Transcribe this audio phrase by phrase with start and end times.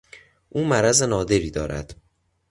[0.49, 1.95] او مرض نادری دارد.